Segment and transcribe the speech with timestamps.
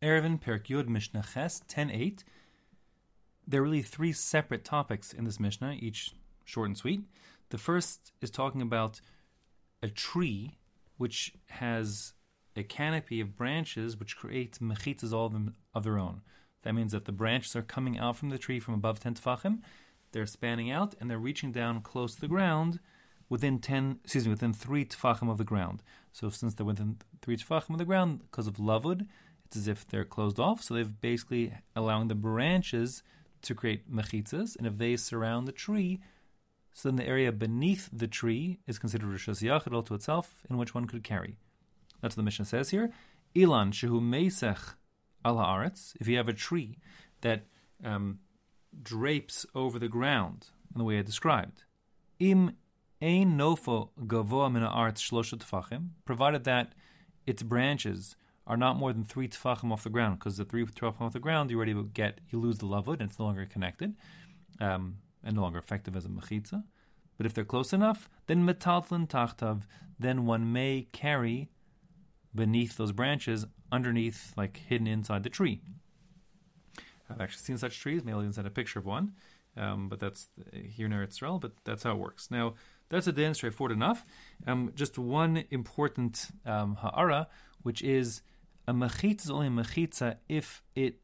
[0.00, 2.22] Eruvin Perk Yud Mishnah Ches 10.8.
[3.48, 6.12] There are really three separate topics in this Mishnah, each
[6.44, 7.02] short and sweet.
[7.50, 9.00] The first is talking about
[9.82, 10.58] a tree
[10.98, 12.12] which has
[12.54, 16.20] a canopy of branches which create mechitzas all of them of their own.
[16.62, 19.60] That means that the branches are coming out from the tree from above 10 tefachim,
[20.12, 22.80] they're spanning out, and they're reaching down close to the ground
[23.28, 25.82] within 10, excuse me, within 3 tefachim of the ground.
[26.12, 29.06] So since they're within 3 tefachim of the ground, because of lavud,
[29.48, 30.62] it's as if they're closed off.
[30.62, 33.02] So they've basically allowing the branches
[33.42, 36.00] to create mechitzas, and if they surround the tree,
[36.74, 40.74] so then the area beneath the tree is considered Rishas Yachid to itself, in which
[40.74, 41.38] one could carry.
[42.00, 42.90] That's what the Mishnah says here.
[43.34, 44.74] Ilan shehu meisech
[45.24, 45.94] al haaretz.
[46.00, 46.78] If you have a tree
[47.22, 47.46] that
[47.82, 48.18] um,
[48.82, 51.64] drapes over the ground in the way I described,
[52.20, 52.56] im
[53.00, 56.74] ein nofo gavoa min haaretz shlosha provided that
[57.26, 58.14] its branches
[58.48, 61.20] are not more than three tefachim off the ground, because the three tefachim off the
[61.20, 63.94] ground, you already get, you lose the lavud, and it's no longer connected,
[64.60, 66.64] um, and no longer effective as a mechitza.
[67.16, 69.62] But if they're close enough, then metaltlin tachtav,
[70.00, 71.50] then one may carry
[72.34, 75.60] beneath those branches, underneath, like hidden inside the tree.
[77.10, 78.04] I've actually seen such trees.
[78.04, 79.12] Maybe I'll even send a picture of one.
[79.56, 81.38] Um, but that's here in Eretz Israel.
[81.38, 82.30] But that's how it works.
[82.30, 82.54] Now
[82.88, 84.04] that's a din straightforward enough.
[84.46, 87.28] Um, just one important um, ha'ara,
[87.62, 88.22] which is
[88.68, 90.96] a mechitza is only a mechitza if it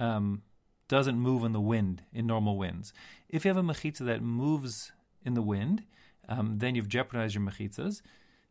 [0.00, 0.40] um,
[0.88, 2.94] doesn't move in the wind in normal winds.
[3.28, 4.90] If you have a mechitza that moves
[5.22, 5.84] in the wind,
[6.30, 8.00] um, then you've jeopardized your mechitzas.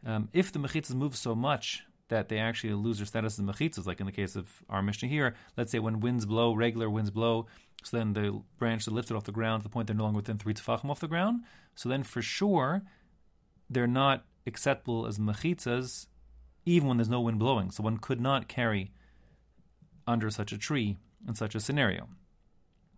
[0.06, 3.88] Um, if the mechitzas move so much that they actually lose their status as mechitzas,
[3.88, 7.10] like in the case of our Mishnah here, let's say when winds blow, regular winds
[7.10, 7.48] blow,
[7.84, 10.18] so then the branch are lifted off the ground to the point they're no longer
[10.18, 11.42] within three tefachim off the ground.
[11.74, 12.84] So then for sure,
[13.68, 16.06] they're not acceptable as mechitzas,
[16.70, 17.72] even when there's no wind blowing.
[17.72, 18.92] So one could not carry
[20.08, 22.08] under such a tree in such a scenario.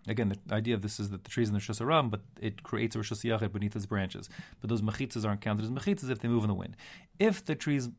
[0.07, 2.95] Again, the idea of this is that the tree's in the Shus but it creates
[2.95, 4.29] a Rishus Yachid beneath its branches.
[4.59, 6.75] But those mechitzas aren't counted as mechitzas if they move in the wind.
[7.19, 7.89] If the tree's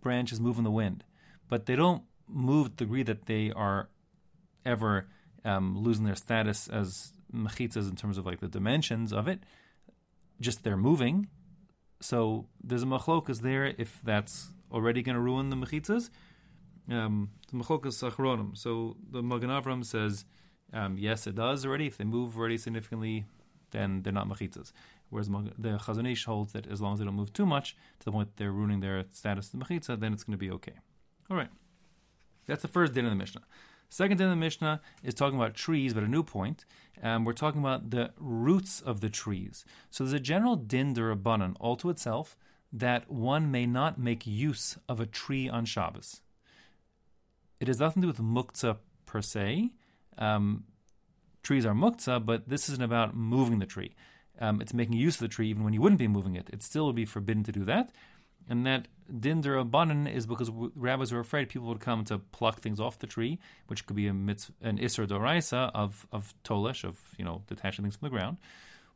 [0.00, 1.04] branches move in the wind,
[1.48, 3.88] but they don't move to the degree that they are
[4.66, 5.08] ever
[5.44, 9.40] um, losing their status as mechitzas in terms of like the dimensions of it,
[10.40, 11.28] just they're moving.
[12.00, 16.10] So there's a machlokas there if that's already going to ruin the mechitzas.
[16.90, 18.56] Um, the machlokas sachronim.
[18.56, 20.24] So the Magen Avram says
[20.72, 21.86] um, yes, it does already.
[21.86, 23.24] If they move already significantly,
[23.70, 24.72] then they're not machitzas.
[25.08, 28.04] Whereas the Chazon Ish holds that as long as they don't move too much to
[28.04, 30.74] the point they're ruining their status as machitza, then it's going to be okay.
[31.30, 31.50] All right.
[32.46, 33.42] That's the first din of the Mishnah.
[33.88, 36.64] Second din of the Mishnah is talking about trees, but a new point.
[37.02, 39.64] Um, we're talking about the roots of the trees.
[39.90, 42.36] So there's a general din derabanan all to itself
[42.76, 46.20] that one may not make use of a tree on Shabbos.
[47.58, 48.76] It has nothing to do with muktzah
[49.06, 49.70] per se,
[50.18, 50.64] um,
[51.42, 53.94] trees are muktzah, but this isn't about moving the tree.
[54.38, 56.50] Um, it's making use of the tree even when you wouldn't be moving it.
[56.52, 57.92] It still would be forbidden to do that.
[58.48, 58.88] And that
[59.20, 63.06] din derabanan is because rabbis were afraid people would come to pluck things off the
[63.06, 63.38] tree,
[63.68, 67.84] which could be a mitzvah, an isser doraisa of of tolesh of you know detaching
[67.84, 68.36] things from the ground,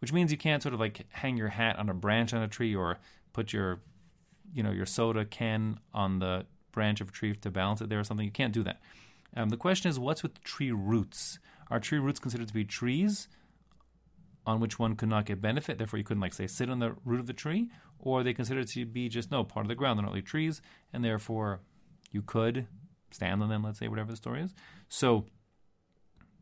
[0.00, 2.48] which means you can't sort of like hang your hat on a branch on a
[2.48, 2.98] tree or
[3.32, 3.80] put your
[4.52, 8.00] you know your soda can on the branch of a tree to balance it there
[8.00, 8.24] or something.
[8.24, 8.80] You can't do that.
[9.36, 11.38] Um, the question is, what's with tree roots?
[11.70, 13.28] Are tree roots considered to be trees
[14.46, 15.78] on which one could not get benefit?
[15.78, 17.68] Therefore, you couldn't, like, say, sit on the root of the tree,
[17.98, 19.98] or are they considered to be just no part of the ground?
[19.98, 20.60] They're not really trees,
[20.92, 21.60] and therefore
[22.10, 22.66] you could
[23.12, 23.62] stand on them.
[23.62, 24.54] Let's say whatever the story is.
[24.88, 25.26] So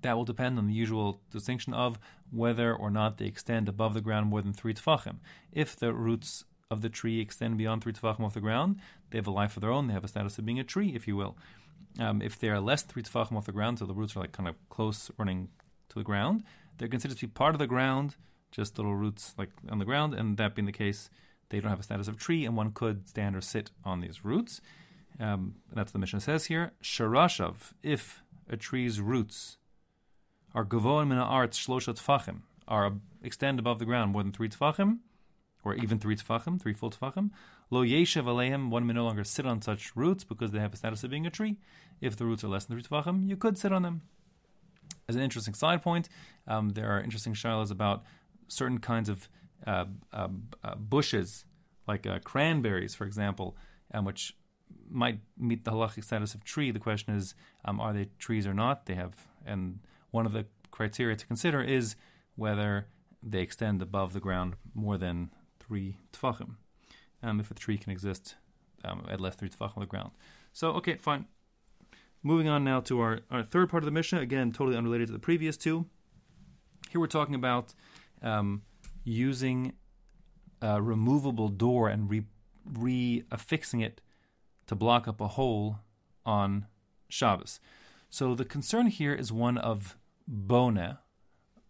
[0.00, 1.98] that will depend on the usual distinction of
[2.30, 5.16] whether or not they extend above the ground more than three tefachim.
[5.52, 8.76] If the roots of the tree extend beyond three tefachim off the ground,
[9.10, 9.86] they have a life of their own.
[9.86, 11.36] They have a status of being a tree, if you will.
[11.98, 14.32] Um, if they are less three tefachim off the ground, so the roots are like
[14.32, 15.48] kind of close running
[15.88, 16.44] to the ground,
[16.76, 18.16] they're considered to be part of the ground,
[18.52, 20.14] just little roots like on the ground.
[20.14, 21.08] And that being the case,
[21.48, 24.24] they don't have a status of tree, and one could stand or sit on these
[24.24, 24.60] roots.
[25.18, 26.72] Um, that's the Mishnah says here.
[26.82, 29.56] Sharashav, if a tree's roots
[30.54, 32.92] are gavon mina arts shlosha tefachim, are
[33.22, 34.98] extend above the ground more than three tefachim,
[35.64, 37.30] or even three tefachim, three full tefachim,
[37.70, 40.76] Lo yeshev aleim, one may no longer sit on such roots because they have a
[40.76, 41.58] status of being a tree.
[42.00, 44.02] If the roots are less than three tefachim, you could sit on them.
[45.08, 46.08] As an interesting side point,
[46.46, 48.04] um, there are interesting shilas about
[48.46, 49.28] certain kinds of
[49.66, 50.28] uh, uh,
[50.64, 51.44] uh, bushes,
[51.86, 53.56] like uh, cranberries, for example,
[53.92, 54.36] um, which
[54.90, 56.70] might meet the halachic status of tree.
[56.70, 57.34] The question is,
[57.64, 58.86] um, are they trees or not?
[58.86, 59.80] They have, and
[60.10, 61.96] one of the criteria to consider is
[62.36, 62.86] whether
[63.22, 65.30] they extend above the ground more than
[65.68, 66.54] three tefachim
[67.22, 68.34] um, if a tree can exist
[68.84, 70.10] um, at less three tefach on the ground.
[70.52, 71.26] So, okay, fine.
[72.22, 75.12] Moving on now to our, our third part of the Mishnah, again, totally unrelated to
[75.12, 75.86] the previous two.
[76.90, 77.74] Here we're talking about
[78.22, 78.62] um,
[79.04, 79.74] using
[80.60, 82.24] a removable door and re,
[82.64, 84.00] re affixing it
[84.66, 85.78] to block up a hole
[86.26, 86.66] on
[87.08, 87.60] Shabbos.
[88.10, 91.00] So the concern here is one of bona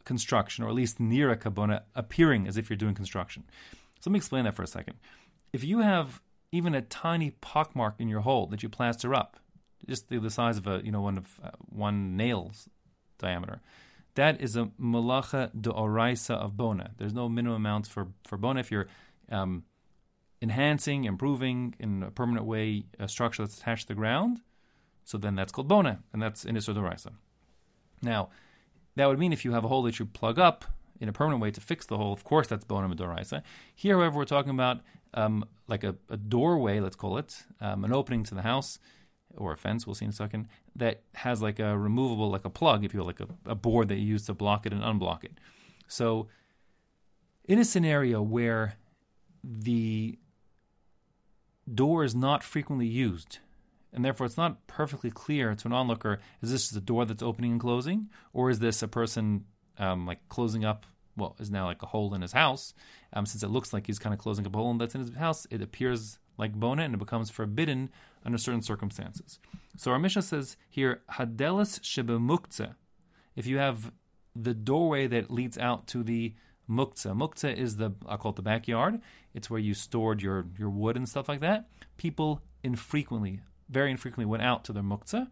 [0.05, 3.45] construction, or at least near a kabona, appearing as if you're doing construction.
[4.01, 4.97] So let me explain that for a second.
[5.53, 6.21] If you have
[6.53, 9.39] even a tiny pockmark in your hole that you plaster up,
[9.89, 12.69] just the, the size of a you know one of uh, one nail's
[13.19, 13.61] diameter,
[14.15, 16.93] that is a malacha de oraisa of bona.
[16.99, 18.89] There's no minimum amount for for bona if you're
[19.31, 19.65] um,
[20.41, 24.41] enhancing, improving in a permanent way a structure that's attached to the ground.
[25.05, 27.13] So then that's called bona, and that's in Isra Doraisa.
[28.03, 28.29] Now,
[28.97, 30.65] that would mean if you have a hole that you plug up
[31.01, 33.43] in a permanent way to fix the hole, of course that's bona Doraisa.
[33.75, 34.81] Here, however, we're talking about
[35.15, 38.79] um, like a, a, doorway, let's call it, um, an opening to the house
[39.37, 42.51] or a fence, we'll see in a second, that has like a removable, like a
[42.51, 44.83] plug, if you will, like a, a board that you use to block it and
[44.83, 45.39] unblock it.
[45.87, 46.29] So,
[47.45, 48.75] in a scenario where
[49.43, 50.19] the
[51.73, 53.39] door is not frequently used,
[53.93, 57.23] and therefore it's not perfectly clear to an onlooker is this just a door that's
[57.23, 59.45] opening and closing, or is this a person
[59.79, 60.87] um, like closing up?
[61.17, 62.75] Well, is now like a hole in his house.
[63.13, 65.47] Um, since it looks like he's kind of closing a hole that's in his house,
[65.51, 67.91] it appears like bona and it becomes forbidden
[68.25, 69.41] under certain circumstances.
[69.77, 72.75] So our Mishnah says here, Hadelis shebemuktzeh.
[73.35, 73.91] If you have
[74.37, 76.35] the doorway that leads out to the
[76.69, 77.17] muktzah.
[77.17, 79.01] Muktzah is the I call it the backyard.
[79.35, 81.69] It's where you stored your your wood and stuff like that.
[81.97, 85.29] People infrequently, very infrequently, went out to their muktzah.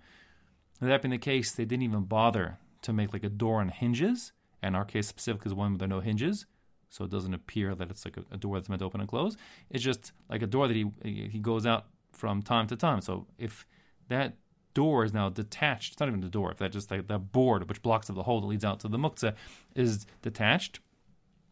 [0.81, 4.33] That being the case, they didn't even bother to make like a door and hinges.
[4.67, 6.45] And our case specifically is one are no hinges,
[6.91, 9.09] so it doesn't appear that it's like a, a door that's meant to open and
[9.09, 9.37] close.
[9.71, 13.01] It's just like a door that he he goes out from time to time.
[13.01, 13.65] So if
[14.09, 14.35] that
[14.75, 17.69] door is now detached, it's not even the door, if that just like that board
[17.69, 19.35] which blocks up the hole that leads out to the muktzah
[19.77, 20.81] is detached,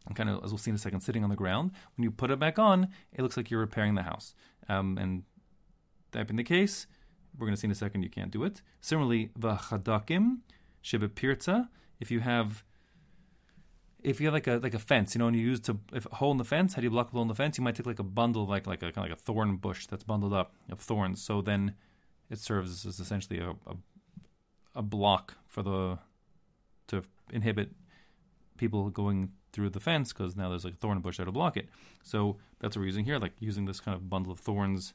[0.05, 1.71] and kind of as we'll see in a second, sitting on the ground.
[1.95, 4.35] When you put it back on, it looks like you're repairing the house.
[4.67, 5.23] Um, and
[6.11, 6.85] that being the case,
[7.37, 8.61] we're going to see in a second you can't do it.
[8.81, 10.39] Similarly, the chadakim
[10.83, 11.69] shebepirza,
[12.01, 12.65] if you have
[14.05, 16.05] if you have like a like a fence, you know, and you use to if
[16.05, 17.57] a hole in the fence, how do you block a hole in the fence?
[17.57, 19.87] You might take like a bundle like like a kind of like a thorn bush
[19.87, 21.21] that's bundled up of thorns.
[21.21, 21.73] So then
[22.29, 23.75] it serves as essentially a, a,
[24.75, 25.99] a block for the
[26.87, 27.71] to inhibit
[28.57, 31.57] people going through the fence because now there's like a thorn bush there to block
[31.57, 31.67] it.
[32.03, 34.93] So that's what we're using here, like using this kind of bundle of thorns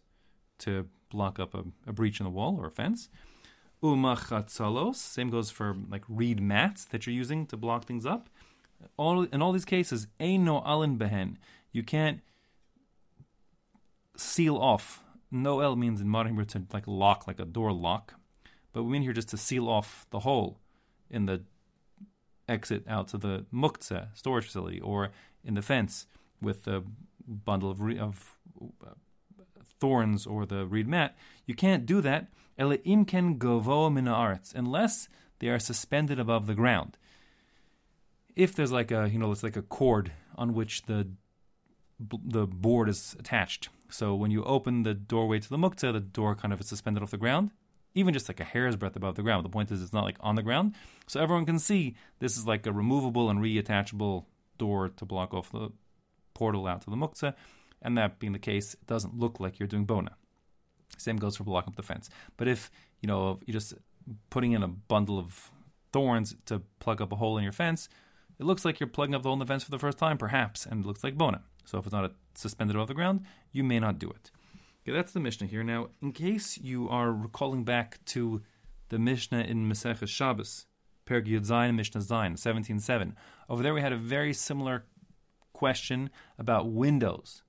[0.60, 3.08] to block up a, a breach in the wall or a fence.
[3.82, 8.28] Umachatzalos, same goes for like reed mats that you're using to block things up.
[8.96, 11.36] All in all these cases, ein no alin behen.
[11.72, 12.20] You can't
[14.16, 15.02] seal off.
[15.30, 18.14] No el means in modern Hebrew to like lock, like a door lock,
[18.72, 20.58] but we mean here just to seal off the hole
[21.08, 21.42] in the
[22.48, 25.10] exit out to the muktzah storage facility or
[25.44, 26.06] in the fence
[26.42, 26.82] with the
[27.26, 28.36] bundle of, re- of
[28.84, 28.90] uh,
[29.78, 31.16] thorns or the reed mat.
[31.46, 32.28] You can't do that
[32.58, 36.98] imken govo unless they are suspended above the ground.
[38.36, 41.08] If there's like a you know it's like a cord on which the
[41.98, 43.68] the board is attached.
[43.90, 47.02] So when you open the doorway to the muktzah, the door kind of is suspended
[47.02, 47.50] off the ground
[47.94, 49.44] even just like a hair's breadth above the ground.
[49.44, 50.74] The point is, it's not like on the ground,
[51.06, 54.24] so everyone can see this is like a removable and reattachable
[54.58, 55.70] door to block off the
[56.34, 57.34] portal out to the muktzah.
[57.82, 60.16] And that being the case, it doesn't look like you're doing bona.
[60.98, 62.10] Same goes for blocking up the fence.
[62.36, 62.70] But if
[63.00, 63.74] you know you're just
[64.28, 65.50] putting in a bundle of
[65.92, 67.88] thorns to plug up a hole in your fence,
[68.40, 70.16] it looks like you're plugging up the hole in the fence for the first time,
[70.16, 71.42] perhaps, and it looks like bona.
[71.66, 74.30] So if it's not suspended above the ground, you may not do it.
[74.82, 75.62] Okay, that's the Mishnah here.
[75.62, 78.40] Now, in case you are recalling back to
[78.88, 80.64] the Mishnah in Masechah Shabbos,
[81.04, 83.12] Perg Yud Zayin, Mishnah Zayin, 17.7,
[83.50, 84.86] over there we had a very similar
[85.52, 87.42] question about windows.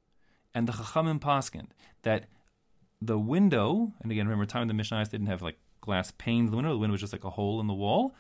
[0.54, 1.68] And the Chachamim Paskin,
[2.02, 2.26] that
[3.02, 6.58] the window, and again, remember, time the Mishnah didn't have like glass panes in the
[6.58, 8.14] window, the window was just like a hole in the wall.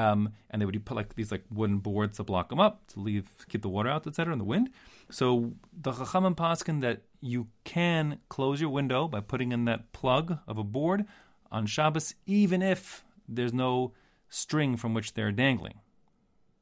[0.00, 3.00] Um, and they would put like these like wooden boards to block them up to
[3.00, 4.70] leave keep the water out, etc., and the wind.
[5.10, 10.38] So the Chachamim Paskin that you can close your window by putting in that plug
[10.46, 11.04] of a board
[11.52, 13.92] on Shabbos, even if there's no
[14.30, 15.80] string from which they're dangling.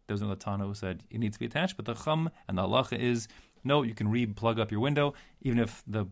[0.07, 2.63] There's another Tana who said it needs to be attached, but the Chum and the
[2.63, 3.29] Halacha is
[3.63, 6.07] no, you can re-plug up your window even if the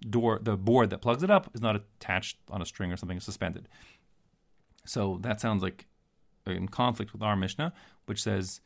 [0.00, 3.20] door, the board that plugs it up is not attached on a string or something
[3.20, 3.68] suspended.
[4.84, 5.86] So that sounds like
[6.56, 7.72] in conflict with our Mishnah,
[8.06, 8.60] which says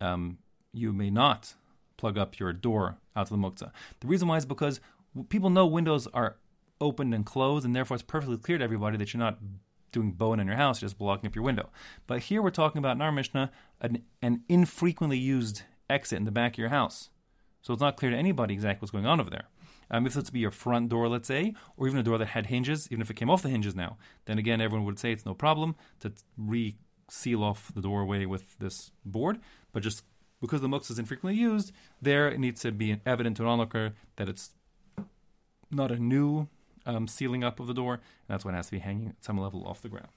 [0.00, 0.38] um,
[0.72, 1.54] you may not
[1.96, 3.70] plug up your door out to the muktzah.
[4.00, 4.80] The reason why is because
[5.28, 6.36] people know windows are
[6.80, 9.38] opened and closed, and therefore it's perfectly clear to everybody that you're not
[9.92, 11.70] doing bowing in your house, you're just blocking up your window.
[12.06, 13.50] But here we're talking about in our Mishnah
[13.80, 17.10] an, an infrequently used exit in the back of your house.
[17.62, 19.48] So it's not clear to anybody exactly what's going on over there.
[19.90, 22.28] Um, if it's to be your front door, let's say, or even a door that
[22.28, 25.12] had hinges, even if it came off the hinges now, then again, everyone would say
[25.12, 26.76] it's no problem to re
[27.08, 29.40] seal off the doorway with this board.
[29.72, 30.04] But just
[30.40, 33.94] because the muktzah is infrequently used, there it needs to be evident to an onlooker
[34.16, 34.50] that it's
[35.70, 36.48] not a new
[36.86, 39.24] um, sealing up of the door, and that's why it has to be hanging at
[39.24, 40.08] some level off the ground.